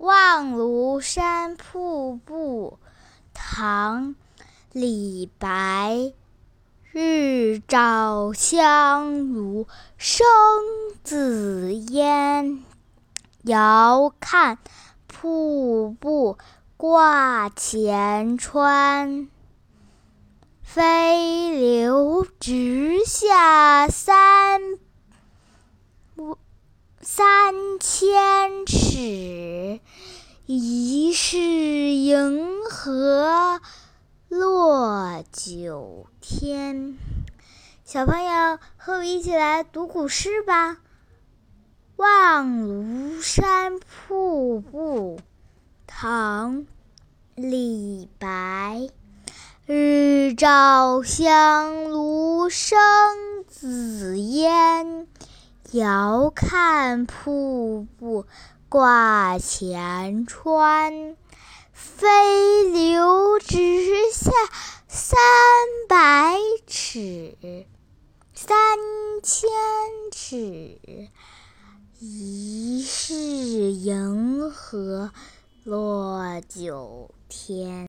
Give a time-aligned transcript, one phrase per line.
[0.00, 2.78] 望庐山瀑布，
[3.34, 4.14] 唐·
[4.72, 6.14] 李白。
[6.90, 9.66] 日照香炉
[9.98, 10.26] 生
[11.04, 12.64] 紫烟，
[13.42, 14.56] 遥看
[15.06, 16.38] 瀑布
[16.78, 19.28] 挂前川。
[20.62, 24.62] 飞流直下三
[27.02, 28.79] 三千尺，
[30.46, 33.60] 疑是银河
[34.28, 36.96] 落九天。
[37.84, 40.72] 小朋友，和我一起来读古诗吧。
[41.96, 45.18] 《望庐山瀑布》
[45.86, 46.58] 唐·
[47.34, 48.88] 李白。
[49.66, 52.78] 日照香炉生
[53.46, 55.06] 紫烟，
[55.72, 58.26] 遥看瀑布
[58.68, 61.16] 挂前川。
[61.72, 64.32] 飞流直下
[64.88, 65.18] 三
[65.88, 66.36] 百
[66.66, 67.66] 尺，
[68.34, 68.78] 三
[69.22, 69.48] 千
[70.12, 71.08] 尺，
[72.00, 75.10] 疑是银河
[75.64, 77.70] 落九天。